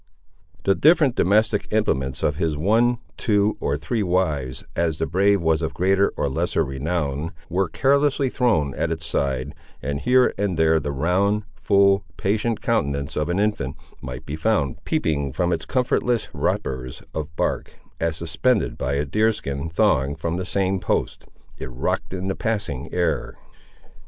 The 0.63 0.73
different 0.73 1.13
domestic 1.13 1.67
implements 1.71 2.23
of 2.23 2.37
his 2.37 2.57
one, 2.57 2.97
two, 3.17 3.55
or 3.59 3.77
three 3.77 4.01
wives, 4.01 4.63
as 4.75 4.97
the 4.97 5.05
brave 5.05 5.43
was 5.43 5.61
of 5.61 5.75
greater 5.75 6.11
or 6.17 6.27
lesser 6.27 6.63
renown, 6.65 7.33
were 7.49 7.69
carelessly 7.69 8.27
thrown 8.27 8.73
at 8.73 8.89
its 8.91 9.05
side, 9.05 9.53
and 9.79 9.99
here 9.99 10.33
and 10.39 10.57
there 10.57 10.79
the 10.79 10.91
round, 10.91 11.43
full, 11.53 12.03
patient 12.17 12.61
countenance 12.63 13.15
of 13.15 13.29
an 13.29 13.37
infant 13.39 13.75
might 14.01 14.25
be 14.25 14.35
found 14.35 14.83
peeping 14.85 15.31
from 15.33 15.53
its 15.53 15.65
comfortless 15.65 16.29
wrappers 16.33 17.03
of 17.13 17.35
bark, 17.35 17.75
as, 17.99 18.17
suspended 18.17 18.79
by 18.79 18.93
a 18.93 19.05
deer 19.05 19.31
skin 19.31 19.69
thong 19.69 20.15
from 20.15 20.35
the 20.37 20.47
same 20.47 20.79
post, 20.79 21.27
it 21.59 21.69
rocked 21.69 22.11
in 22.11 22.27
the 22.27 22.35
passing 22.35 22.91
air. 22.91 23.35